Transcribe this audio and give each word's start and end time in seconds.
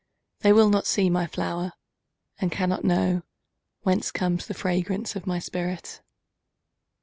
They 0.39 0.51
will 0.51 0.71
not 0.71 0.87
see 0.87 1.11
my 1.11 1.27
flower, 1.27 1.73
And 2.39 2.51
cannot 2.51 2.81
knowWhence 2.81 4.11
comes 4.11 4.47
the 4.47 4.55
fragrance 4.55 5.15
of 5.15 5.27
my 5.27 5.37
spirit! 5.37 6.01